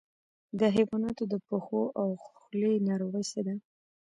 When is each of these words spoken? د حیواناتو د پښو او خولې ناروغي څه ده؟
د 0.59 0.61
حیواناتو 0.75 1.23
د 1.31 1.33
پښو 1.47 1.83
او 2.01 2.09
خولې 2.23 2.73
ناروغي 2.87 3.23
څه 3.31 3.39
ده؟ 3.45 3.55